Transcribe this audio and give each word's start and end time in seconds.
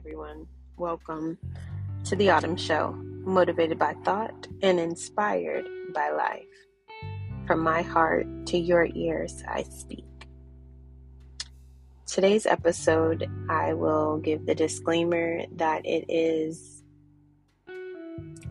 everyone. 0.00 0.46
Welcome 0.78 1.36
to 2.04 2.16
the 2.16 2.30
Autumn 2.30 2.56
Show, 2.56 2.92
motivated 2.92 3.78
by 3.78 3.92
thought 4.02 4.46
and 4.62 4.80
inspired 4.80 5.66
by 5.92 6.08
life. 6.08 6.46
From 7.46 7.60
my 7.60 7.82
heart 7.82 8.26
to 8.46 8.56
your 8.56 8.88
ears, 8.94 9.44
I 9.46 9.64
speak. 9.64 10.06
Today's 12.06 12.46
episode, 12.46 13.30
I 13.50 13.74
will 13.74 14.16
give 14.16 14.46
the 14.46 14.54
disclaimer 14.54 15.42
that 15.56 15.84
it 15.84 16.06
is 16.08 16.82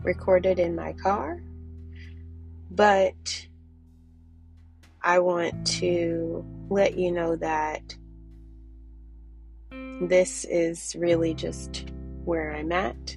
recorded 0.04 0.60
in 0.60 0.76
my 0.76 0.92
car, 0.92 1.42
but 2.70 3.48
I 5.02 5.18
want 5.18 5.66
to 5.80 6.46
let 6.68 6.96
you 6.96 7.10
know 7.10 7.34
that 7.34 7.96
this 10.00 10.44
is 10.46 10.96
really 10.98 11.34
just 11.34 11.90
where 12.24 12.54
I'm 12.54 12.72
at. 12.72 13.16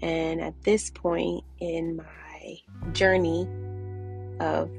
And 0.00 0.40
at 0.40 0.62
this 0.62 0.90
point 0.90 1.44
in 1.60 1.96
my 1.96 2.56
journey 2.92 3.48
of 4.40 4.70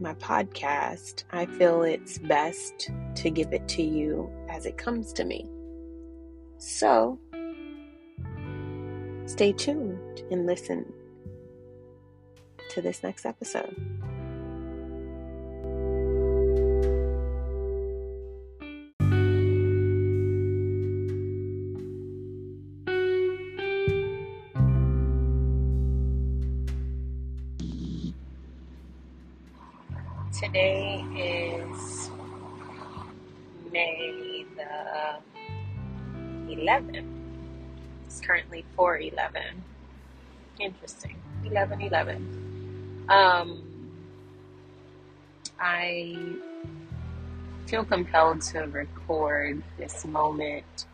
my 0.00 0.14
podcast, 0.14 1.24
I 1.30 1.46
feel 1.46 1.82
it's 1.82 2.18
best 2.18 2.90
to 3.16 3.30
give 3.30 3.52
it 3.52 3.68
to 3.68 3.82
you 3.82 4.30
as 4.48 4.66
it 4.66 4.76
comes 4.76 5.12
to 5.14 5.24
me. 5.24 5.48
So, 6.58 7.18
stay 9.26 9.52
tuned 9.52 10.22
and 10.30 10.46
listen 10.46 10.92
to 12.70 12.82
this 12.82 13.02
next 13.02 13.24
episode. 13.24 13.99
May 33.72 34.44
the 34.56 35.20
11th. 36.54 37.06
It's 38.06 38.20
currently 38.20 38.64
4:11. 38.76 39.62
Interesting. 40.58 41.16
11 41.44 41.80
11. 41.80 43.06
Um 43.08 43.62
I 45.60 46.16
feel 47.66 47.84
compelled 47.84 48.40
to 48.42 48.60
record 48.60 49.62
this 49.78 50.04
moment 50.04 50.86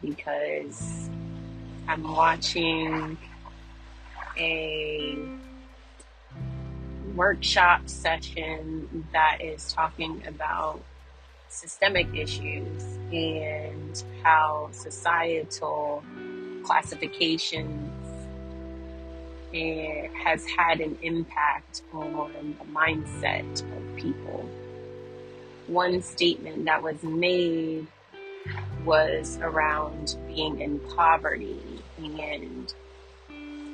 because 0.00 1.08
I'm 1.86 2.02
watching 2.02 3.16
a 4.36 5.18
workshop 7.14 7.88
session 7.88 9.06
that 9.12 9.38
is 9.40 9.72
talking 9.72 10.22
about 10.26 10.80
systemic 11.52 12.08
issues 12.14 12.82
and 13.12 14.02
how 14.22 14.68
societal 14.72 16.02
classifications 16.64 17.92
eh, 19.54 20.08
has 20.24 20.46
had 20.46 20.80
an 20.80 20.98
impact 21.02 21.82
on 21.92 22.56
the 22.58 22.64
mindset 22.72 23.62
of 23.76 23.96
people. 23.96 24.48
One 25.66 26.02
statement 26.02 26.64
that 26.64 26.82
was 26.82 27.02
made 27.02 27.86
was 28.84 29.38
around 29.42 30.16
being 30.26 30.60
in 30.60 30.80
poverty 30.96 31.60
and 31.98 32.74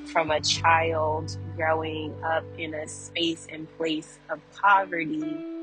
from 0.09 0.31
a 0.31 0.41
child 0.41 1.37
growing 1.57 2.13
up 2.25 2.45
in 2.59 2.75
a 2.75 2.89
space 2.89 3.47
and 3.51 3.69
place 3.77 4.19
of 4.31 4.41
poverty 4.55 5.58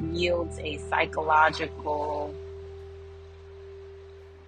yields 0.00 0.58
a 0.58 0.78
psychological 0.78 2.34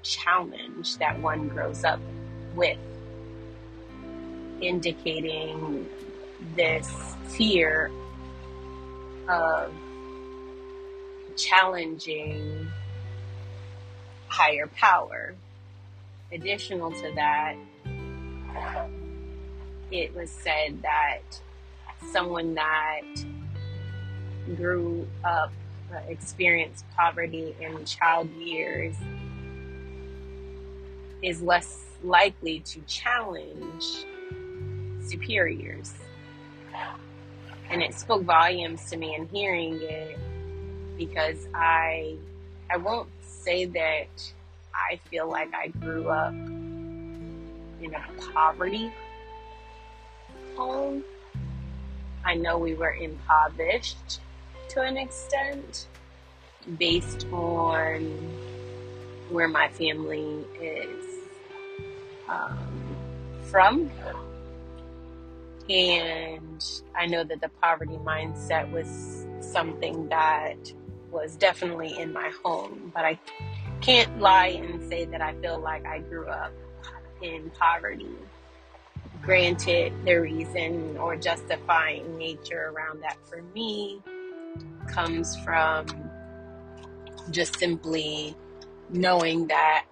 challenge 0.02 0.96
that 0.98 1.18
one 1.20 1.48
grows 1.48 1.84
up 1.84 2.00
with, 2.54 2.78
indicating 4.60 5.88
this 6.54 6.90
fear 7.28 7.90
of 9.28 9.72
challenging 11.36 12.68
higher 14.28 14.66
power. 14.68 15.34
Additional 16.32 16.90
to 16.90 17.12
that, 17.14 17.56
it 19.90 20.14
was 20.14 20.30
said 20.30 20.82
that 20.82 21.20
someone 22.12 22.54
that 22.54 23.02
grew 24.54 25.06
up, 25.24 25.52
uh, 25.92 25.98
experienced 26.08 26.84
poverty 26.96 27.54
in 27.60 27.84
child 27.84 28.30
years, 28.36 28.94
is 31.22 31.42
less 31.42 31.84
likely 32.02 32.60
to 32.60 32.80
challenge 32.82 34.04
superiors. 35.00 35.92
And 37.68 37.82
it 37.82 37.94
spoke 37.94 38.22
volumes 38.22 38.88
to 38.90 38.96
me 38.96 39.14
in 39.16 39.26
hearing 39.28 39.80
it 39.82 40.18
because 40.96 41.48
I 41.54 42.16
I 42.70 42.76
won't 42.76 43.08
say 43.22 43.64
that 43.64 44.08
I 44.74 44.96
feel 45.08 45.28
like 45.28 45.52
I 45.54 45.68
grew 45.68 46.08
up 46.08 46.32
in 46.32 47.94
a 47.94 48.04
poverty 48.32 48.92
home. 50.56 51.04
I 52.24 52.34
know 52.34 52.58
we 52.58 52.74
were 52.74 52.94
impoverished 52.94 54.20
to 54.70 54.82
an 54.82 54.96
extent 54.96 55.86
based 56.78 57.26
on 57.32 58.00
where 59.30 59.48
my 59.48 59.68
family 59.68 60.44
is 60.60 61.04
um, 62.28 62.58
from. 63.42 63.90
And 65.68 66.64
I 66.94 67.06
know 67.06 67.24
that 67.24 67.40
the 67.40 67.50
poverty 67.60 67.98
mindset 68.04 68.70
was 68.70 69.26
something 69.40 70.08
that 70.08 70.72
was 71.10 71.36
definitely 71.36 71.98
in 71.98 72.12
my 72.12 72.30
home, 72.44 72.92
but 72.94 73.04
I 73.04 73.18
can't 73.80 74.20
lie 74.20 74.48
and 74.48 74.88
say 74.88 75.04
that 75.06 75.20
I 75.20 75.34
feel 75.34 75.58
like 75.58 75.86
I 75.86 75.98
grew 76.00 76.28
up 76.28 76.52
in 77.22 77.50
poverty 77.58 78.16
Granted, 79.22 79.92
the 80.04 80.14
reason 80.20 80.96
or 80.98 81.16
justifying 81.16 82.16
nature 82.16 82.72
around 82.72 83.02
that 83.02 83.16
for 83.28 83.42
me 83.54 84.00
comes 84.88 85.36
from 85.36 85.86
just 87.30 87.58
simply 87.58 88.34
knowing 88.90 89.46
that 89.48 89.84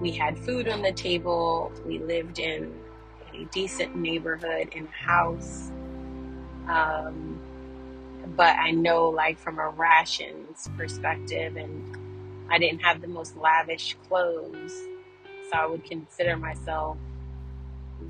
we 0.00 0.10
had 0.12 0.38
food 0.38 0.68
on 0.68 0.82
the 0.82 0.92
table, 0.92 1.72
we 1.86 1.98
lived 1.98 2.38
in 2.38 2.72
a 3.34 3.44
decent 3.46 3.96
neighborhood 3.96 4.68
in 4.72 4.86
a 4.86 4.90
house. 4.90 5.70
Um, 6.68 7.40
but 8.36 8.56
I 8.56 8.72
know, 8.72 9.08
like, 9.08 9.38
from 9.38 9.58
a 9.58 9.68
rations 9.68 10.68
perspective, 10.76 11.56
and 11.56 11.96
I 12.50 12.58
didn't 12.58 12.80
have 12.80 13.00
the 13.00 13.08
most 13.08 13.36
lavish 13.36 13.96
clothes, 14.08 14.72
so 15.50 15.58
I 15.58 15.66
would 15.66 15.84
consider 15.84 16.36
myself 16.36 16.98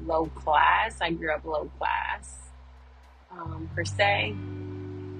low 0.05 0.27
class. 0.27 0.99
I 1.01 1.11
grew 1.11 1.33
up 1.33 1.45
low 1.45 1.71
class 1.79 2.51
um, 3.31 3.71
per 3.75 3.85
se, 3.85 4.35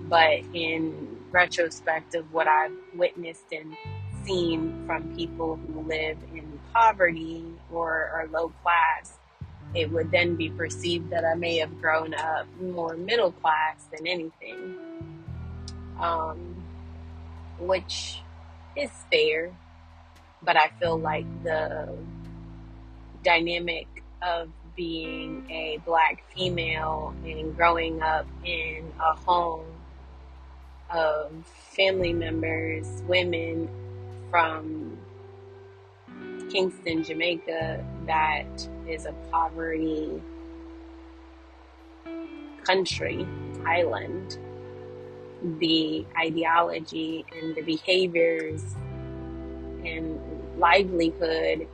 but 0.09 0.41
in 0.53 1.17
retrospect 1.31 2.15
of 2.15 2.33
what 2.33 2.47
I've 2.47 2.73
witnessed 2.95 3.53
and 3.53 3.77
seen 4.25 4.85
from 4.87 5.15
people 5.17 5.57
who 5.57 5.81
live 5.83 6.19
in 6.35 6.59
poverty 6.73 7.45
or 7.73 8.11
are 8.15 8.29
low 8.29 8.53
class, 8.63 9.19
it 9.75 9.91
would 9.91 10.11
then 10.11 10.37
be 10.37 10.49
perceived 10.51 11.11
that 11.11 11.25
I 11.25 11.35
may 11.35 11.57
have 11.59 11.81
grown 11.81 12.15
up 12.15 12.47
more 12.61 12.97
middle 12.97 13.33
class 13.33 13.85
than 13.91 14.07
anything, 14.07 14.77
um, 16.01 16.65
which 17.59 18.23
is 18.77 18.91
fair. 19.11 19.53
But 20.43 20.57
I 20.57 20.71
feel 20.81 20.99
like 20.99 21.27
the 21.43 21.97
dynamic 23.25 23.89
of 24.23 24.49
being 24.77 25.51
a 25.51 25.79
black 25.85 26.23
female 26.35 27.15
and 27.25 27.57
growing 27.57 28.03
up 28.03 28.27
in 28.45 28.93
a 29.01 29.15
home 29.15 29.65
of 30.91 31.33
family 31.47 32.13
members, 32.13 33.03
women 33.07 33.69
from 34.31 34.99
Kingston, 36.51 37.03
Jamaica, 37.03 37.85
that 38.07 38.69
is 38.89 39.07
a 39.07 39.13
poverty 39.31 40.23
country, 42.65 43.27
island. 43.65 44.39
The 45.59 46.07
ideology 46.19 47.25
and 47.33 47.55
the 47.55 47.63
behaviors 47.63 48.63
and 49.85 50.21
livelihood 50.59 51.69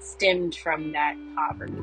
stemmed 0.00 0.54
from 0.54 0.92
that 0.92 1.16
poverty. 1.36 1.82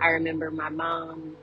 I 0.00 0.08
remember 0.08 0.50
my 0.50 0.68
mom 0.68 1.36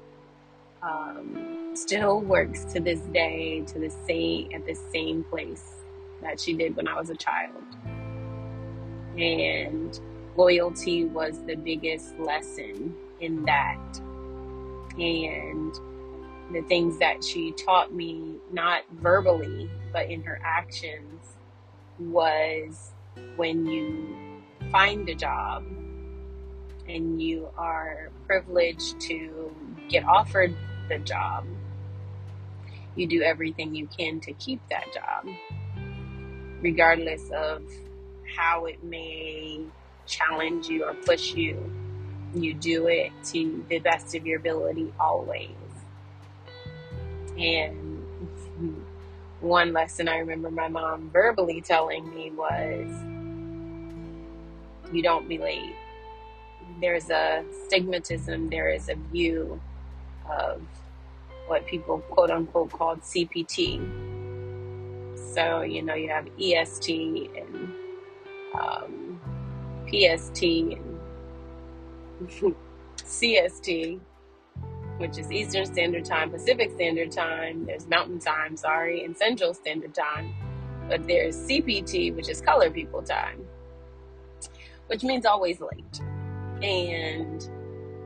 um, 0.83 1.72
still 1.74 2.22
works 2.22 2.66
to 2.66 2.80
this 2.80 3.01
day 3.13 3.62
to 3.62 3.80
the 3.80 3.89
same 4.07 4.50
at 4.54 4.66
the 4.66 4.75
same 4.92 5.24
place 5.25 5.75
that 6.22 6.39
she 6.39 6.54
did 6.54 6.75
when 6.75 6.88
I 6.88 6.98
was 7.00 7.10
a 7.10 7.16
child, 7.16 7.63
and 9.18 10.00
loyalty 10.36 11.06
was 11.06 11.39
the 11.45 11.56
biggest 11.56 12.18
lesson 12.19 12.95
in 13.19 13.44
that, 13.45 14.00
and 14.98 15.74
the 16.54 16.62
things 16.68 16.98
that 17.00 17.24
she 17.24 17.54
taught 17.54 17.94
me, 17.94 18.36
not 18.51 18.83
verbally, 18.94 19.69
but 19.94 20.10
in 20.10 20.22
her 20.24 20.39
actions, 20.44 21.38
was 22.00 22.92
when 23.36 23.66
you 23.66 24.42
find 24.72 25.07
a 25.10 25.16
job 25.16 25.63
and 26.88 27.22
you 27.22 27.48
are 27.57 28.10
privileged 28.28 29.00
to 29.00 29.54
get 29.88 30.04
offered 30.06 30.56
the 30.89 31.00
job, 31.00 31.45
you 32.95 33.07
do 33.07 33.22
everything 33.22 33.74
you 33.75 33.88
can 33.88 34.19
to 34.22 34.33
keep 34.33 34.62
that 34.69 34.94
job, 34.94 35.28
regardless 36.62 37.30
of 37.31 37.63
how 38.38 38.66
it 38.66 38.83
may 38.83 39.62
challenge 40.06 40.68
you 40.68 40.83
or 40.83 40.94
push 40.94 41.33
you. 41.33 41.72
You 42.33 42.54
do 42.54 42.88
it 42.88 43.12
to 43.25 43.66
the 43.69 43.80
best 43.80 44.16
of 44.16 44.25
your 44.25 44.39
ability 44.39 44.94
always. 45.00 45.50
And 47.38 48.06
one 49.39 49.74
lesson 49.74 50.07
I 50.07 50.18
remember 50.18 50.51
my 50.51 50.68
mom 50.68 51.10
verbally 51.12 51.62
telling 51.62 52.13
me 52.13 52.31
was 52.31 52.88
you 54.94 55.01
don't 55.01 55.28
be 55.28 55.38
late. 55.38 55.75
There's 56.80 57.10
a 57.10 57.44
stigmatism, 57.68 58.50
there 58.50 58.69
is 58.69 58.89
a 58.89 58.95
view 58.95 59.60
of 60.39 60.62
what 61.48 61.66
people 61.66 62.00
quote 62.10 62.31
unquote 62.31 62.72
called 62.72 63.01
CPT. 63.01 63.80
So, 65.33 65.62
you 65.62 65.81
know, 65.81 65.94
you 65.94 66.10
have 66.10 66.28
EST 66.39 67.30
and 67.36 67.74
um, 68.54 69.19
PST 69.88 70.44
and 70.44 71.00
CST 72.98 74.00
which 75.01 75.18
is 75.18 75.31
Eastern 75.31 75.66
Standard 75.66 76.06
Time, 76.06 76.30
Pacific 76.30 76.72
Standard 76.75 77.12
Time, 77.12 77.66
there's 77.66 77.88
Mountain 77.88 78.19
Time, 78.19 78.56
sorry, 78.56 79.04
and 79.04 79.18
Central 79.18 79.51
Standard 79.51 79.95
Time. 79.95 80.31
But 80.88 81.07
there's 81.07 81.36
CPT, 81.36 82.16
which 82.16 82.30
is 82.30 82.39
Color 82.39 82.69
People 82.69 83.01
Time, 83.01 83.44
which 84.88 85.04
means 85.04 85.25
always 85.25 85.60
late. 85.60 86.00
And 86.62 87.50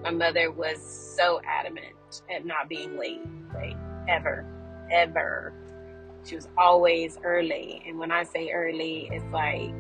my 0.03 0.11
mother 0.11 0.51
was 0.51 0.79
so 1.17 1.41
adamant 1.45 1.94
at 2.33 2.45
not 2.45 2.69
being 2.69 2.97
late, 2.97 3.21
like 3.53 3.75
ever, 4.07 4.45
ever. 4.91 5.53
She 6.25 6.35
was 6.35 6.47
always 6.57 7.17
early. 7.23 7.83
And 7.87 7.99
when 7.99 8.11
I 8.11 8.23
say 8.23 8.51
early, 8.51 9.09
it's 9.11 9.25
like 9.31 9.73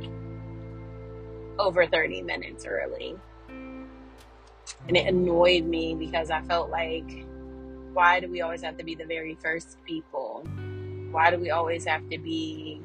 over 1.57 1.87
30 1.87 2.21
minutes 2.21 2.65
early. 2.65 3.15
And 3.49 4.97
it 4.97 5.07
annoyed 5.07 5.65
me 5.65 5.95
because 5.95 6.29
I 6.29 6.41
felt 6.41 6.69
like, 6.69 7.25
why 7.93 8.19
do 8.19 8.29
we 8.29 8.41
always 8.41 8.61
have 8.61 8.77
to 8.77 8.83
be 8.83 8.93
the 8.93 9.05
very 9.05 9.35
first 9.41 9.77
people? 9.85 10.45
Why 11.11 11.31
do 11.31 11.39
we 11.39 11.49
always 11.49 11.85
have 11.85 12.07
to 12.09 12.17
be 12.17 12.81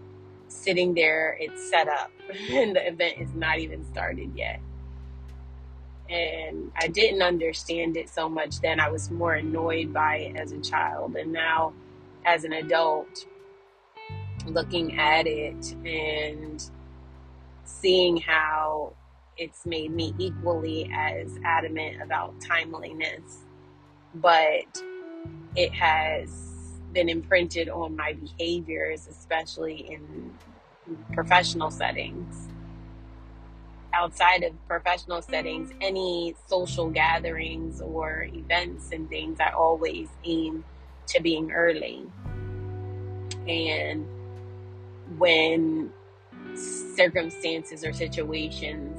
sitting 0.48 0.94
there? 0.94 1.36
It's 1.40 1.68
set 1.68 1.88
up 1.88 2.10
and 2.50 2.74
the 2.76 2.86
event 2.86 3.16
is 3.18 3.34
not 3.34 3.58
even 3.58 3.84
started 3.84 4.30
yet. 4.34 4.60
And 6.10 6.72
I 6.76 6.88
didn't 6.88 7.22
understand 7.22 7.96
it 7.96 8.08
so 8.08 8.28
much 8.28 8.60
then. 8.60 8.80
I 8.80 8.90
was 8.90 9.10
more 9.10 9.34
annoyed 9.34 9.92
by 9.92 10.16
it 10.16 10.36
as 10.36 10.52
a 10.52 10.60
child. 10.60 11.14
And 11.16 11.32
now, 11.32 11.72
as 12.26 12.44
an 12.44 12.52
adult, 12.52 13.26
looking 14.46 14.98
at 14.98 15.26
it 15.26 15.72
and 15.84 16.68
seeing 17.64 18.16
how 18.16 18.92
it's 19.36 19.64
made 19.64 19.92
me 19.92 20.14
equally 20.18 20.90
as 20.92 21.38
adamant 21.44 22.02
about 22.02 22.34
timeliness, 22.40 23.44
but 24.14 24.82
it 25.56 25.72
has 25.72 26.50
been 26.92 27.08
imprinted 27.08 27.68
on 27.68 27.96
my 27.96 28.14
behaviors, 28.14 29.06
especially 29.06 29.92
in 29.92 30.34
professional 31.12 31.70
settings. 31.70 32.48
Outside 33.92 34.44
of 34.44 34.52
professional 34.68 35.20
settings, 35.20 35.72
any 35.80 36.34
social 36.46 36.90
gatherings 36.90 37.80
or 37.80 38.28
events 38.32 38.90
and 38.92 39.08
things, 39.08 39.40
I 39.40 39.50
always 39.50 40.08
aim 40.24 40.64
to 41.08 41.20
being 41.20 41.50
early. 41.50 42.06
And 43.48 44.06
when 45.18 45.92
circumstances 46.54 47.84
or 47.84 47.92
situations 47.92 48.98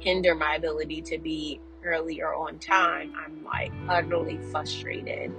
hinder 0.00 0.34
my 0.34 0.56
ability 0.56 1.02
to 1.02 1.18
be 1.18 1.60
early 1.84 2.20
or 2.20 2.34
on 2.34 2.58
time, 2.58 3.14
I'm 3.16 3.44
like 3.44 3.72
utterly 3.88 4.38
frustrated. 4.50 5.32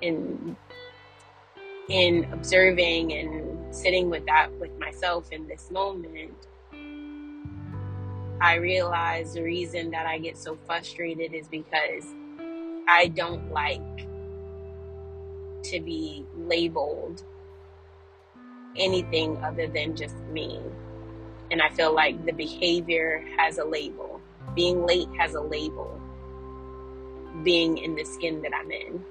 In 0.00 0.56
in 1.88 2.24
observing 2.32 3.12
and 3.12 3.74
sitting 3.74 4.08
with 4.08 4.24
that 4.26 4.50
with 4.58 4.76
myself 4.78 5.30
in 5.32 5.46
this 5.46 5.70
moment, 5.70 6.46
I 8.40 8.56
realize 8.56 9.34
the 9.34 9.42
reason 9.42 9.90
that 9.92 10.06
I 10.06 10.18
get 10.18 10.36
so 10.36 10.58
frustrated 10.66 11.34
is 11.34 11.48
because 11.48 12.04
I 12.88 13.08
don't 13.14 13.50
like 13.52 13.80
to 15.64 15.80
be 15.80 16.26
labeled 16.36 17.22
anything 18.76 19.42
other 19.42 19.66
than 19.66 19.96
just 19.96 20.16
me. 20.30 20.60
And 21.50 21.62
I 21.62 21.68
feel 21.70 21.94
like 21.94 22.24
the 22.26 22.32
behavior 22.32 23.24
has 23.36 23.58
a 23.58 23.64
label. 23.64 24.20
Being 24.54 24.84
late 24.86 25.08
has 25.18 25.34
a 25.34 25.40
label. 25.40 26.00
Being 27.42 27.78
in 27.78 27.94
the 27.94 28.04
skin 28.04 28.42
that 28.42 28.52
I'm 28.54 28.70
in. 28.70 29.04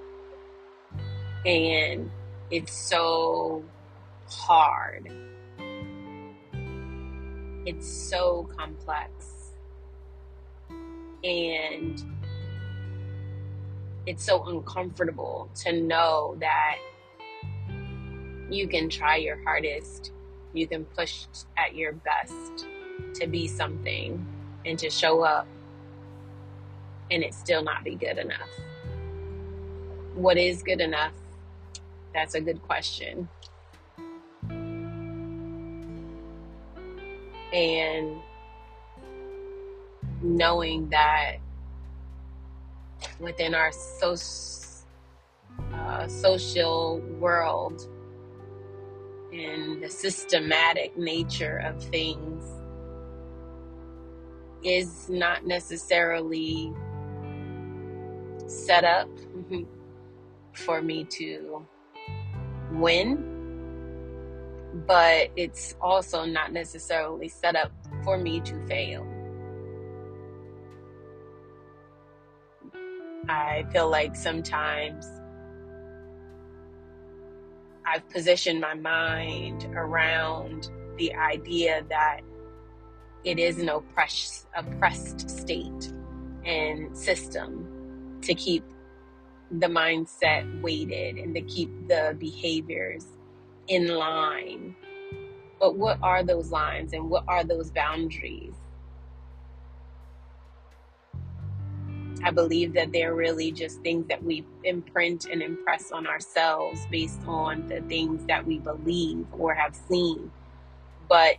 And 1.46 2.12
it's 2.52 2.74
so 2.74 3.64
hard. 4.30 5.10
It's 7.66 7.88
so 7.88 8.50
complex. 8.58 9.52
And 11.24 12.04
it's 14.06 14.26
so 14.26 14.44
uncomfortable 14.44 15.50
to 15.56 15.72
know 15.82 16.36
that 16.40 16.78
you 18.50 18.68
can 18.68 18.90
try 18.90 19.16
your 19.16 19.42
hardest 19.44 20.12
you 20.54 20.68
can 20.68 20.86
push 20.86 21.26
at 21.58 21.76
your 21.76 21.94
best 21.94 22.68
to 23.16 23.28
be 23.28 23.48
something 23.48 24.26
and 24.66 24.78
to 24.80 24.90
show 24.90 25.24
up 25.24 25.48
and 27.12 27.24
it 27.24 27.34
still 27.34 27.64
not 27.64 27.84
be 27.84 27.96
good 27.96 28.18
enough. 28.18 28.50
What 30.16 30.38
is 30.38 30.64
good 30.64 30.80
enough? 30.80 31.14
That's 32.14 32.36
a 32.36 32.42
good 32.42 32.62
question. 32.62 33.28
And 37.54 38.20
knowing 40.22 40.90
that 40.90 41.38
within 43.20 43.54
our 43.54 43.72
so, 43.72 44.16
uh, 45.74 46.08
social 46.08 47.00
world, 47.20 47.88
and 49.32 49.82
the 49.82 49.90
systematic 49.90 50.98
nature 50.98 51.58
of 51.58 51.82
things 51.84 52.44
is 54.64 55.10
not 55.10 55.46
necessarily 55.46 56.74
set 58.48 58.84
up 58.84 59.10
for 60.54 60.82
me 60.82 61.04
to 61.06 61.66
win, 62.72 63.33
but 64.74 65.30
it's 65.36 65.76
also 65.80 66.26
not 66.26 66.52
necessarily 66.52 67.28
set 67.28 67.56
up 67.56 67.72
for 68.04 68.18
me 68.18 68.40
to 68.42 68.68
fail. 68.68 69.08
I 73.30 73.66
feel 73.72 73.90
like 73.90 74.16
sometimes 74.16 75.08
I've 77.86 78.08
positioned 78.10 78.60
my 78.60 78.74
mind 78.74 79.66
around 79.76 80.70
the 80.98 81.14
idea 81.16 81.84
that 81.90 82.22
it 83.24 83.40
is 83.40 83.60
an 83.60 83.70
oppressed, 83.70 84.48
oppressed 84.56 85.30
state 85.30 85.94
and 86.46 86.96
system 86.98 88.20
to 88.22 88.34
keep 88.34 88.64
the 89.52 89.68
mindset 89.68 90.62
weighted 90.62 91.18
and 91.18 91.36
to 91.36 91.42
keep 91.42 91.70
the 91.88 92.16
behaviors 92.20 93.06
in 93.68 93.88
line 93.88 94.76
But 95.60 95.78
what 95.78 96.00
are 96.04 96.24
those 96.24 96.52
lines 96.52 96.94
and 96.94 97.10
what 97.10 97.26
are 97.28 97.44
those 97.44 97.72
boundaries? 97.72 98.56
I 102.24 102.32
believe 102.32 102.74
that 102.76 102.94
they're 102.94 103.16
really 103.16 103.52
just 103.52 103.82
things 103.82 104.08
that 104.10 104.24
we 104.24 104.46
imprint 104.64 105.26
and 105.26 105.42
impress 105.42 105.92
on 105.92 106.08
ourselves 106.08 106.82
based 106.92 107.22
on 107.28 107.68
the 107.70 107.82
things 107.82 108.26
that 108.28 108.48
we 108.48 108.60
believe 108.60 109.28
or 109.34 109.54
have 109.56 109.76
seen. 109.76 110.32
But 111.10 111.38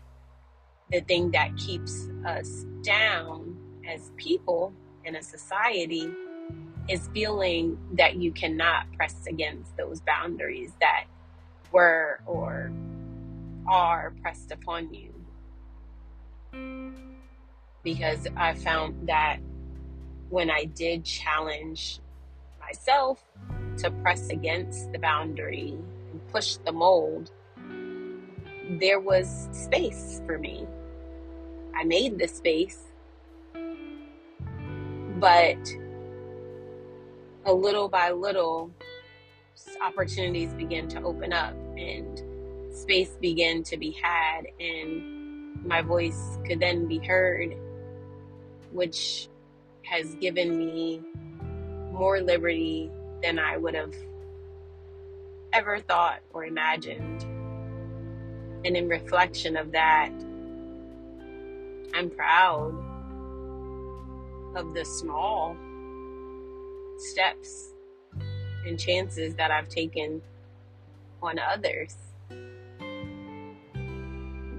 the 0.92 1.00
thing 1.02 1.32
that 1.32 1.56
keeps 1.56 2.08
us 2.26 2.64
down 2.82 3.56
as 3.88 4.12
people 4.16 4.72
in 5.04 5.16
a 5.16 5.22
society 5.22 6.10
is 6.88 7.08
feeling 7.14 7.78
that 7.94 8.16
you 8.16 8.32
cannot 8.32 8.92
press 8.94 9.16
against 9.28 9.76
those 9.76 10.00
boundaries 10.02 10.72
that 10.80 11.06
were 11.74 12.20
or 12.24 12.72
are 13.66 14.14
pressed 14.22 14.52
upon 14.52 14.94
you. 14.94 15.12
Because 17.82 18.28
I 18.36 18.54
found 18.54 19.08
that 19.08 19.38
when 20.30 20.50
I 20.50 20.66
did 20.66 21.04
challenge 21.04 21.98
myself 22.60 23.24
to 23.78 23.90
press 23.90 24.28
against 24.28 24.92
the 24.92 25.00
boundary 25.00 25.76
and 26.12 26.28
push 26.28 26.56
the 26.64 26.70
mold, 26.72 27.32
there 28.78 29.00
was 29.00 29.48
space 29.50 30.22
for 30.26 30.38
me. 30.38 30.66
I 31.74 31.82
made 31.82 32.20
the 32.20 32.28
space, 32.28 32.78
but 35.18 35.58
a 37.44 37.52
little 37.52 37.88
by 37.88 38.12
little, 38.12 38.70
opportunities 39.82 40.54
began 40.54 40.88
to 40.88 41.02
open 41.02 41.32
up 41.32 41.54
and 41.78 42.22
space 42.74 43.16
began 43.20 43.62
to 43.64 43.76
be 43.76 43.92
had, 43.92 44.42
and 44.60 45.64
my 45.64 45.80
voice 45.82 46.38
could 46.46 46.60
then 46.60 46.86
be 46.86 46.98
heard, 46.98 47.56
which 48.72 49.28
has 49.82 50.14
given 50.16 50.56
me 50.56 51.02
more 51.92 52.20
liberty 52.20 52.90
than 53.22 53.38
I 53.38 53.56
would 53.56 53.74
have 53.74 53.94
ever 55.52 55.78
thought 55.78 56.20
or 56.32 56.44
imagined. 56.44 57.22
And 58.66 58.76
in 58.76 58.88
reflection 58.88 59.56
of 59.56 59.72
that, 59.72 60.10
I'm 61.94 62.10
proud 62.10 62.74
of 64.56 64.74
the 64.74 64.84
small 64.84 65.56
steps 66.98 67.72
and 68.66 68.78
chances 68.78 69.34
that 69.36 69.50
I've 69.50 69.68
taken 69.68 70.22
on 71.26 71.38
others 71.38 71.96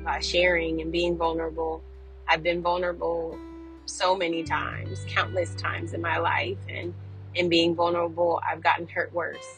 by 0.03 0.19
sharing 0.19 0.81
and 0.81 0.91
being 0.91 1.17
vulnerable. 1.17 1.81
I've 2.27 2.43
been 2.43 2.61
vulnerable 2.61 3.37
so 3.85 4.15
many 4.15 4.43
times, 4.43 5.05
countless 5.07 5.53
times 5.55 5.93
in 5.93 6.01
my 6.01 6.17
life. 6.17 6.57
And 6.69 6.93
in 7.33 7.49
being 7.49 7.75
vulnerable, 7.75 8.39
I've 8.47 8.61
gotten 8.61 8.87
hurt 8.87 9.13
worse. 9.13 9.57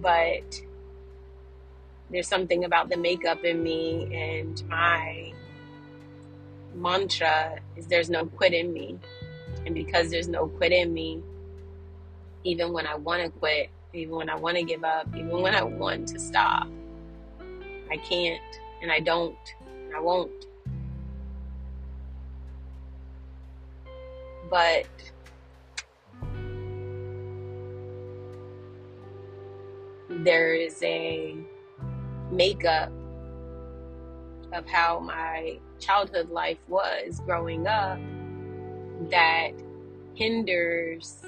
But 0.00 0.62
there's 2.10 2.28
something 2.28 2.64
about 2.64 2.88
the 2.88 2.96
makeup 2.96 3.44
in 3.44 3.62
me, 3.62 4.08
and 4.14 4.62
my 4.68 5.32
mantra 6.74 7.58
is 7.76 7.86
there's 7.86 8.08
no 8.08 8.26
quit 8.26 8.52
in 8.52 8.72
me. 8.72 8.98
And 9.64 9.74
because 9.74 10.10
there's 10.10 10.28
no 10.28 10.46
quit 10.46 10.72
in 10.72 10.94
me, 10.94 11.22
even 12.44 12.72
when 12.72 12.86
I 12.86 12.94
want 12.94 13.22
to 13.24 13.30
quit, 13.30 13.70
even 13.96 14.16
when 14.16 14.30
I 14.30 14.36
want 14.36 14.56
to 14.56 14.62
give 14.62 14.84
up, 14.84 15.08
even 15.16 15.40
when 15.42 15.54
I 15.54 15.62
want 15.62 16.08
to 16.08 16.18
stop, 16.18 16.68
I 17.90 17.96
can't, 17.96 18.40
and 18.82 18.92
I 18.92 19.00
don't, 19.00 19.36
and 19.66 19.94
I 19.94 20.00
won't. 20.00 20.46
but 24.50 24.86
there 30.08 30.54
is 30.54 30.82
a 30.82 31.36
makeup 32.30 32.92
of 34.52 34.66
how 34.66 34.98
my 35.00 35.58
childhood 35.78 36.30
life 36.30 36.58
was 36.68 37.20
growing 37.26 37.66
up 37.66 37.98
that 39.10 39.52
hinders 40.14 41.22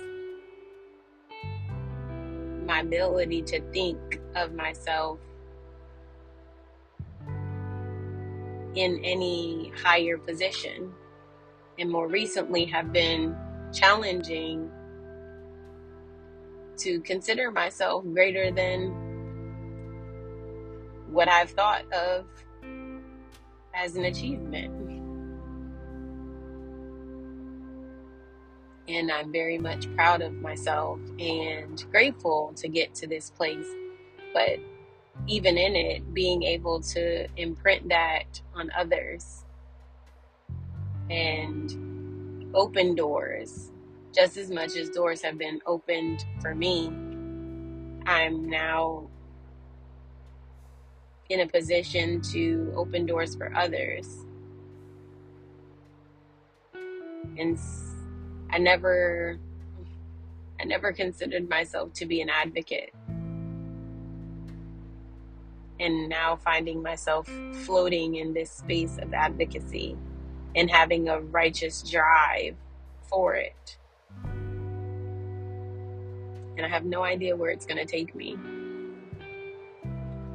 my 2.68 2.80
ability 2.80 3.40
to 3.42 3.60
think 3.72 4.20
of 4.37 4.52
myself 4.54 5.18
in 8.75 9.00
any 9.02 9.72
higher 9.82 10.18
position 10.18 10.92
and 11.78 11.90
more 11.90 12.08
recently 12.08 12.66
have 12.66 12.92
been 12.92 13.34
challenging 13.72 14.70
to 16.76 17.00
consider 17.00 17.50
myself 17.50 18.04
greater 18.12 18.52
than 18.52 18.90
what 21.10 21.28
I've 21.28 21.50
thought 21.50 21.90
of 21.92 22.26
as 23.75 23.96
an 23.96 24.04
achievement. 24.04 24.77
And 28.88 29.12
I'm 29.12 29.30
very 29.30 29.59
much 29.59 29.92
proud 29.95 30.23
of 30.23 30.33
myself 30.35 30.99
and 31.18 31.85
grateful 31.90 32.52
to 32.57 32.68
get 32.68 32.95
to 32.97 33.07
this 33.07 33.30
place. 33.30 33.66
But 34.33 34.59
even 35.26 35.59
in 35.59 35.76
it, 35.76 36.14
being 36.14 36.42
able 36.42 36.80
to 36.80 37.28
imprint 37.37 37.88
that 37.90 38.40
on 38.54 38.71
others 38.76 39.45
and 41.11 42.50
open 42.54 42.95
doors 42.95 43.71
just 44.14 44.37
as 44.37 44.50
much 44.50 44.76
as 44.76 44.90
doors 44.90 45.23
have 45.23 45.38
been 45.38 45.61
opened 45.66 46.25
for 46.40 46.54
me. 46.54 46.87
I'm 48.07 48.49
now 48.49 49.09
in 51.28 51.40
a 51.40 51.47
position 51.47 52.21
to 52.33 52.73
open 52.75 53.07
doors 53.07 53.37
for 53.37 53.54
others. 53.54 54.25
And 57.38 57.59
I 58.50 58.59
never 58.59 59.38
I 60.61 60.64
never 60.64 60.93
considered 60.93 61.49
myself 61.49 61.93
to 61.95 62.07
be 62.07 62.21
an 62.21 62.28
advocate. 62.31 62.93
And 65.81 66.09
now 66.09 66.37
finding 66.37 66.83
myself 66.83 67.28
floating 67.64 68.17
in 68.17 68.35
this 68.35 68.50
space 68.50 68.99
of 68.99 69.14
advocacy 69.14 69.97
and 70.57 70.69
having 70.69 71.09
a 71.09 71.21
righteous 71.21 71.83
drive 71.83 72.57
for 73.09 73.35
it. 73.35 73.78
And 76.57 76.67
I 76.67 76.69
have 76.69 76.85
no 76.85 77.05
idea 77.05 77.37
where 77.37 77.50
it's 77.50 77.64
going 77.64 77.78
to 77.78 77.85
take 77.85 78.17
me. 78.17 78.37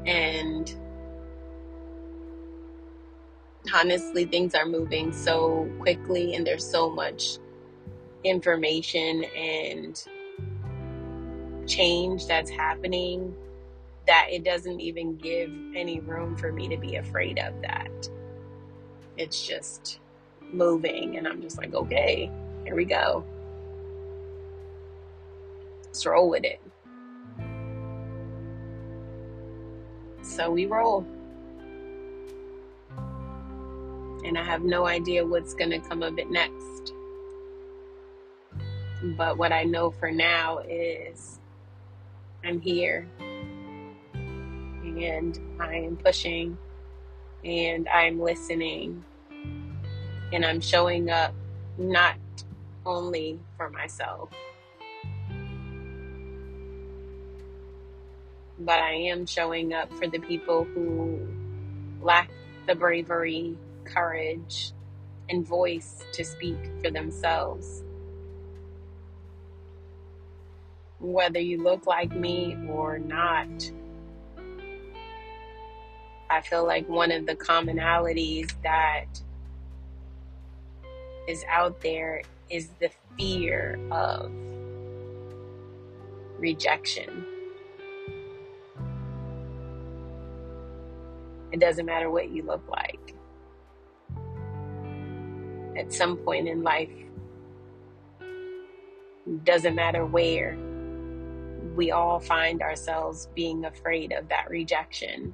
And 0.06 0.74
honestly, 3.74 4.24
things 4.24 4.56
are 4.56 4.66
moving 4.66 5.12
so 5.12 5.70
quickly, 5.80 6.36
and 6.36 6.48
there's 6.48 6.66
so 6.66 6.90
much 6.90 7.40
information 8.24 9.24
and 9.36 10.04
change 11.68 12.28
that's 12.28 12.50
happening 12.50 13.36
that 14.06 14.28
it 14.30 14.44
doesn't 14.44 14.82
even 14.82 15.16
give 15.18 15.50
any 15.76 16.00
room 16.02 16.36
for 16.36 16.52
me 16.52 16.68
to 16.68 16.78
be 16.78 16.96
afraid 16.98 17.40
of 17.40 17.54
that. 17.62 18.10
It's 19.18 19.46
just 19.46 20.00
moving. 20.52 21.18
And 21.18 21.28
I'm 21.28 21.42
just 21.42 21.58
like, 21.58 21.74
okay, 21.74 22.30
here 22.66 22.76
we 22.76 22.86
go. 22.86 23.24
Let's 25.86 26.06
roll 26.06 26.30
with 26.30 26.44
it. 26.44 26.60
So 30.22 30.50
we 30.52 30.66
roll. 30.66 31.06
And 34.26 34.38
I 34.38 34.44
have 34.44 34.64
no 34.64 34.86
idea 34.88 35.26
what's 35.26 35.54
going 35.54 35.70
to 35.72 35.80
come 35.80 36.02
of 36.02 36.18
it 36.18 36.30
next. 36.30 36.93
But 39.04 39.38
what 39.38 39.52
I 39.52 39.64
know 39.64 39.92
for 39.92 40.12
now 40.12 40.60
is 40.60 41.40
I'm 42.46 42.62
here. 42.62 43.06
And 44.14 45.38
I 45.60 45.76
am 45.76 45.98
pushing. 45.98 46.58
And 47.44 47.90
I'm 47.90 48.22
listening. 48.22 49.04
And 50.32 50.46
I'm 50.46 50.62
showing 50.62 51.10
up 51.10 51.34
not 51.78 52.16
only 52.86 53.40
for 53.58 53.70
myself, 53.70 54.30
but 58.60 58.80
I 58.80 58.94
am 58.94 59.26
showing 59.26 59.74
up 59.74 59.92
for 59.94 60.08
the 60.08 60.20
people 60.20 60.64
who 60.64 61.28
lack 62.02 62.30
the 62.68 62.76
bravery, 62.76 63.58
courage, 63.84 64.72
and 65.30 65.46
voice 65.46 66.04
to 66.14 66.24
speak 66.24 66.58
for 66.82 66.90
themselves. 66.90 67.84
Whether 71.04 71.42
you 71.42 71.62
look 71.62 71.86
like 71.86 72.16
me 72.16 72.58
or 72.70 72.98
not, 72.98 73.72
I 76.30 76.40
feel 76.40 76.66
like 76.66 76.88
one 76.88 77.12
of 77.12 77.26
the 77.26 77.36
commonalities 77.36 78.50
that 78.64 79.08
is 81.28 81.44
out 81.50 81.82
there 81.82 82.22
is 82.50 82.70
the 82.80 82.90
fear 83.18 83.78
of 83.92 84.32
rejection. 86.40 87.26
It 91.52 91.60
doesn't 91.60 91.86
matter 91.86 92.10
what 92.10 92.32
you 92.32 92.44
look 92.44 92.64
like. 92.70 93.14
At 95.78 95.92
some 95.92 96.16
point 96.16 96.48
in 96.48 96.64
life, 96.64 96.90
doesn't 99.44 99.76
matter 99.76 100.06
where, 100.06 100.58
we 101.76 101.92
all 101.92 102.20
find 102.20 102.62
ourselves 102.62 103.30
being 103.36 103.66
afraid 103.66 104.12
of 104.12 104.30
that 104.30 104.50
rejection. 104.50 105.34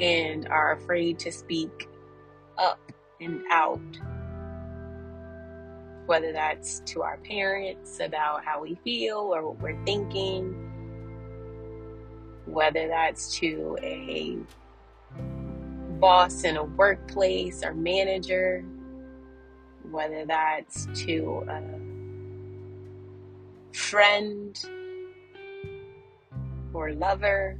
And 0.00 0.48
are 0.48 0.72
afraid 0.72 1.18
to 1.20 1.30
speak 1.30 1.88
up 2.58 2.80
and 3.20 3.42
out. 3.50 3.80
Whether 6.06 6.32
that's 6.32 6.80
to 6.86 7.02
our 7.02 7.18
parents 7.18 8.00
about 8.00 8.44
how 8.44 8.62
we 8.62 8.74
feel 8.84 9.34
or 9.34 9.50
what 9.50 9.60
we're 9.60 9.84
thinking, 9.84 10.52
whether 12.46 12.88
that's 12.88 13.38
to 13.38 13.78
a 13.82 14.36
boss 16.00 16.44
in 16.44 16.56
a 16.56 16.64
workplace 16.64 17.62
or 17.64 17.72
manager, 17.72 18.64
whether 19.90 20.26
that's 20.26 20.86
to 20.94 21.44
a 21.48 21.73
friend 23.74 24.64
or 26.72 26.92
lover, 26.92 27.58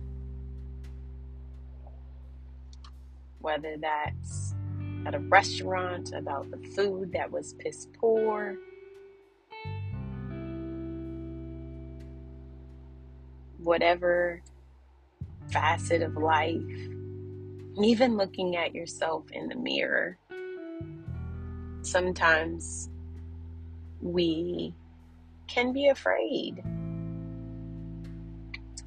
whether 3.40 3.76
that's 3.76 4.54
at 5.06 5.14
a 5.14 5.18
restaurant 5.18 6.12
about 6.14 6.50
the 6.50 6.56
food 6.68 7.12
that 7.12 7.30
was 7.30 7.54
piss 7.54 7.88
poor. 7.99 8.56
Whatever 13.59 14.40
facet 15.50 16.02
of 16.02 16.16
life, 16.16 16.62
even 17.83 18.16
looking 18.16 18.56
at 18.56 18.75
yourself 18.75 19.25
in 19.33 19.49
the 19.49 19.56
mirror. 19.56 20.16
Sometimes 21.83 22.88
we 24.00 24.75
can 25.47 25.73
be 25.73 25.89
afraid 25.89 26.63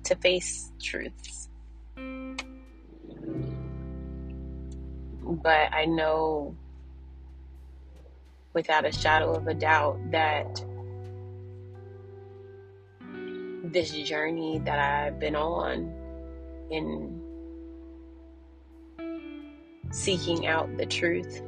to 0.04 0.16
face 0.16 0.72
truths. 0.82 1.50
But 5.24 5.74
I 5.74 5.86
know 5.86 6.56
without 8.54 8.86
a 8.86 8.92
shadow 8.92 9.34
of 9.34 9.48
a 9.48 9.54
doubt 9.54 10.00
that 10.12 10.64
this 13.64 13.92
journey 13.92 14.60
that 14.60 14.80
I've 14.80 15.20
been 15.20 15.36
on 15.36 15.94
in 16.72 17.22
seeking 19.92 20.48
out 20.48 20.76
the 20.78 20.86
truth, 20.86 21.42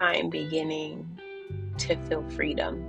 I'm 0.00 0.30
beginning 0.30 1.13
to 1.78 1.96
feel 2.08 2.28
freedom 2.30 2.84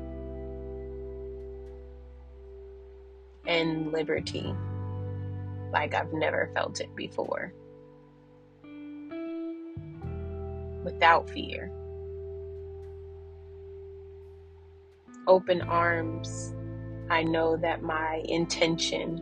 and 3.48 3.92
liberty 3.92 4.56
like 5.72 5.94
I've 5.94 6.14
never 6.14 6.50
felt 6.54 6.80
it 6.80 6.96
before. 6.96 7.54
Without 10.84 11.30
fear. 11.30 11.72
Open 15.28 15.62
arms. 15.62 16.54
I 17.10 17.24
know 17.24 17.58
that 17.58 17.84
my 17.84 18.24
intention 18.26 19.22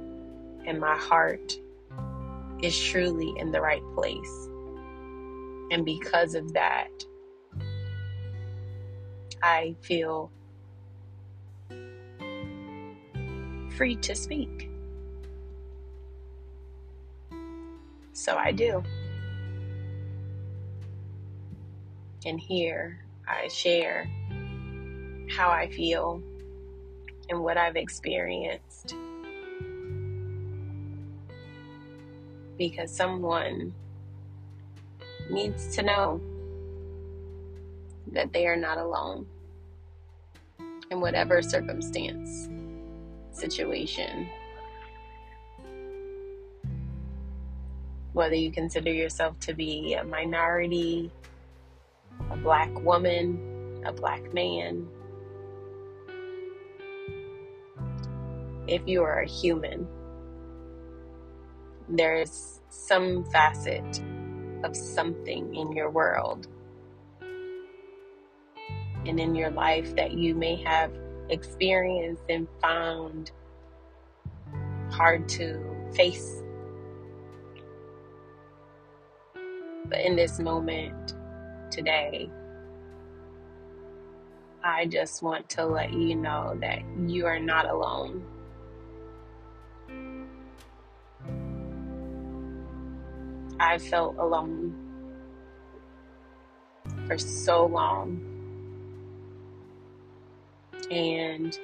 and 0.65 0.79
my 0.79 0.95
heart 0.95 1.57
is 2.61 2.79
truly 2.79 3.33
in 3.37 3.51
the 3.51 3.61
right 3.61 3.83
place. 3.95 4.49
And 5.71 5.83
because 5.83 6.35
of 6.35 6.53
that, 6.53 6.91
I 9.43 9.75
feel 9.81 10.31
free 13.75 13.97
to 13.97 14.15
speak. 14.15 14.69
So 18.13 18.37
I 18.37 18.53
do. 18.53 18.81
And 22.25 22.39
here 22.39 23.03
I 23.27 23.49
share 23.49 24.09
how 25.29 25.49
I 25.49 25.69
feel 25.69 26.23
and 27.29 27.43
what 27.43 27.57
I've 27.57 27.75
experienced. 27.75 28.95
Because 32.57 32.95
someone 32.95 33.73
needs 35.29 35.75
to 35.75 35.81
know 35.81 36.21
that 38.13 38.31
they 38.31 38.47
are 38.47 38.55
not 38.55 38.77
alone 38.77 39.25
in 40.91 40.99
whatever 40.99 41.41
circumstance, 41.41 42.49
situation. 43.31 44.29
Whether 48.13 48.35
you 48.35 48.51
consider 48.51 48.91
yourself 48.91 49.39
to 49.41 49.53
be 49.53 49.95
a 49.95 50.03
minority, 50.03 51.11
a 52.29 52.37
black 52.37 52.69
woman, 52.81 53.81
a 53.85 53.91
black 53.91 54.33
man, 54.33 54.87
if 58.67 58.81
you 58.85 59.03
are 59.03 59.21
a 59.21 59.27
human, 59.27 59.87
there's 61.89 62.61
some 62.69 63.25
facet 63.25 64.01
of 64.63 64.75
something 64.75 65.53
in 65.55 65.71
your 65.73 65.89
world 65.89 66.47
and 69.07 69.19
in 69.19 69.35
your 69.35 69.51
life 69.51 69.95
that 69.95 70.11
you 70.11 70.35
may 70.35 70.55
have 70.63 70.91
experienced 71.29 72.23
and 72.29 72.47
found 72.61 73.31
hard 74.91 75.27
to 75.27 75.59
face. 75.95 76.41
But 79.85 79.99
in 79.99 80.15
this 80.15 80.39
moment 80.39 81.13
today, 81.71 82.29
I 84.63 84.85
just 84.85 85.21
want 85.21 85.49
to 85.49 85.65
let 85.65 85.91
you 85.91 86.15
know 86.15 86.57
that 86.61 86.81
you 87.05 87.25
are 87.25 87.39
not 87.39 87.69
alone. 87.69 88.23
I 93.59 93.77
felt 93.77 94.17
alone 94.17 94.73
for 97.07 97.17
so 97.17 97.65
long. 97.65 98.32
And 100.91 101.57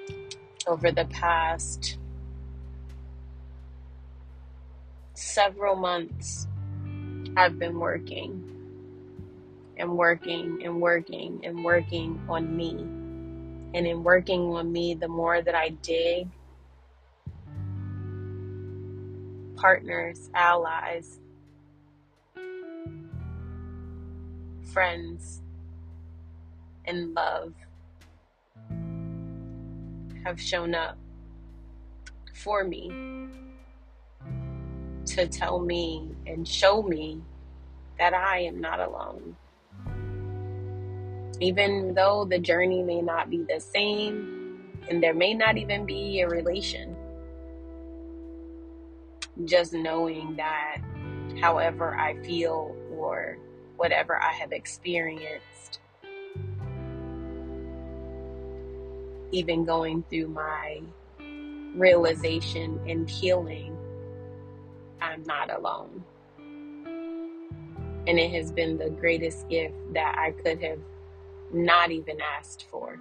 over 0.68 0.92
the 0.92 1.06
past 1.06 1.98
several 5.14 5.76
months, 5.76 6.48
I've 7.36 7.60
been 7.60 7.80
working 7.80 8.50
and 9.78 9.98
working 9.98 10.62
and 10.64 10.82
working 10.82 11.42
and 11.44 11.64
working 11.64 12.22
on 12.28 12.56
me. 12.56 12.72
And 13.74 13.86
in 13.86 14.04
working 14.04 14.42
on 14.42 14.72
me, 14.72 14.96
the 14.96 15.08
more 15.08 15.42
that 15.42 15.56
I 15.56 15.70
dig, 15.70 16.28
partners, 19.56 20.30
allies, 20.34 21.20
friends, 24.74 25.42
and 26.86 27.14
love 27.14 27.54
have 30.30 30.40
shown 30.40 30.76
up 30.76 30.96
for 32.36 32.64
me 32.64 32.88
to 35.08 35.28
tell 35.28 35.60
me 35.60 36.08
and 36.28 36.48
show 36.48 36.84
me 36.84 37.20
that 37.98 38.14
I 38.14 38.42
am 38.42 38.62
not 38.62 38.80
alone. 38.80 39.36
Even 41.40 41.96
though 41.96 42.26
the 42.26 42.38
journey 42.38 42.84
may 42.84 43.02
not 43.02 43.32
be 43.32 43.44
the 43.50 43.60
same 43.60 44.70
and 44.88 45.02
there 45.02 45.16
may 45.16 45.34
not 45.34 45.58
even 45.58 45.88
be 45.88 46.22
a 46.22 46.28
relation, 46.28 46.96
just 49.46 49.74
knowing 49.74 50.36
that 50.36 50.78
however 51.42 51.96
I 51.96 52.16
feel 52.24 52.76
or 52.92 53.40
whatever 53.78 54.22
I 54.22 54.32
have 54.34 54.52
experienced 54.52 55.80
even 59.32 59.64
going 59.66 60.04
through 60.10 60.28
my 60.30 60.82
realization 61.76 62.80
and 62.88 63.10
healing, 63.10 63.78
I'm 65.02 65.24
not 65.24 65.52
alone. 65.52 66.04
And 68.08 68.18
it 68.20 68.32
has 68.32 68.52
been 68.52 68.78
the 68.78 68.90
greatest 68.90 69.48
gift 69.50 69.76
that 69.94 70.18
I 70.18 70.32
could 70.32 70.62
have 70.64 70.80
not 71.52 71.92
even 71.92 72.20
asked 72.22 72.66
for. 72.70 73.00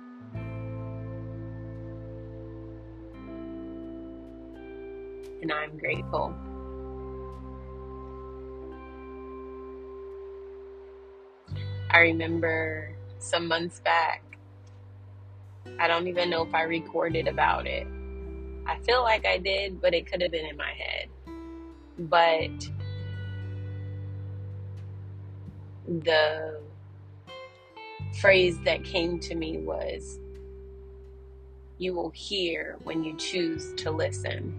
And 5.40 5.52
I'm 5.52 5.78
grateful. 5.78 6.34
I 11.90 12.00
remember 12.00 12.94
some 13.18 13.48
months 13.48 13.80
back, 13.80 14.22
I 15.78 15.86
don't 15.86 16.08
even 16.08 16.30
know 16.30 16.42
if 16.42 16.54
I 16.54 16.62
recorded 16.62 17.28
about 17.28 17.66
it. 17.66 17.86
I 18.66 18.78
feel 18.80 19.02
like 19.02 19.26
I 19.26 19.38
did, 19.38 19.80
but 19.80 19.94
it 19.94 20.10
could 20.10 20.20
have 20.22 20.30
been 20.30 20.46
in 20.46 20.56
my 20.56 20.72
head. 20.72 21.08
But 21.98 22.68
the 25.86 26.60
phrase 28.20 28.58
that 28.64 28.84
came 28.84 29.18
to 29.20 29.34
me 29.34 29.58
was, 29.58 30.18
You 31.78 31.94
will 31.94 32.10
hear 32.10 32.76
when 32.84 33.04
you 33.04 33.16
choose 33.16 33.72
to 33.76 33.90
listen. 33.90 34.54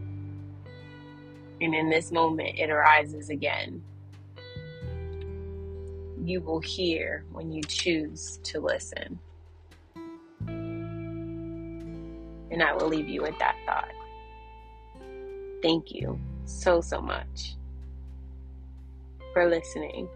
And 1.62 1.76
in 1.76 1.89
this 1.89 2.12
moment, 2.12 2.58
it 2.58 2.69
arises 2.69 3.30
again. 3.30 3.84
You 6.24 6.41
will 6.41 6.62
hear 6.62 7.26
when 7.32 7.52
you 7.52 7.62
choose 7.63 8.39
to 8.43 8.60
listen. 8.60 9.19
And 12.60 12.67
I 12.67 12.74
will 12.74 12.89
leave 12.89 13.08
you 13.08 13.22
with 13.22 13.39
that 13.39 13.56
thought. 13.65 13.93
Thank 15.62 15.93
you 15.93 16.19
so, 16.43 16.82
so 16.82 17.00
much 17.00 17.56
for 19.32 19.50
listening 19.50 20.10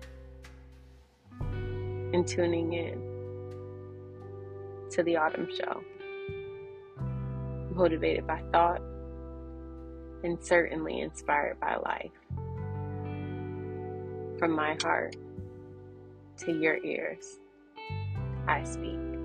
and 1.40 2.28
tuning 2.28 2.74
in 2.74 3.00
to 4.92 5.04
the 5.04 5.16
Autumn 5.16 5.48
Show. 5.56 5.82
Motivated 7.74 8.28
by 8.28 8.42
thought 8.52 8.82
and 10.26 10.38
certainly 10.44 11.00
inspired 11.00 11.58
by 11.62 11.78
life. 11.78 12.12
From 14.38 14.52
my 14.52 14.76
heart 14.84 15.16
to 16.40 16.52
your 16.52 16.84
ears, 16.84 17.40
I 18.50 18.66
speak. 18.66 19.23